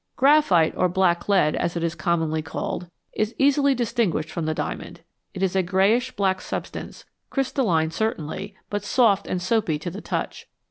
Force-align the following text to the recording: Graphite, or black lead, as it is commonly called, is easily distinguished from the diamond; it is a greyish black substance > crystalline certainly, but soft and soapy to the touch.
Graphite, 0.15 0.73
or 0.75 0.89
black 0.89 1.29
lead, 1.29 1.55
as 1.55 1.77
it 1.77 1.83
is 1.83 1.93
commonly 1.93 2.41
called, 2.41 2.89
is 3.13 3.35
easily 3.37 3.75
distinguished 3.75 4.31
from 4.31 4.47
the 4.47 4.55
diamond; 4.55 5.01
it 5.35 5.43
is 5.43 5.55
a 5.55 5.61
greyish 5.61 6.11
black 6.15 6.41
substance 6.41 7.05
> 7.17 7.29
crystalline 7.29 7.91
certainly, 7.91 8.55
but 8.71 8.83
soft 8.83 9.27
and 9.27 9.39
soapy 9.39 9.77
to 9.77 9.91
the 9.91 10.01
touch. 10.01 10.47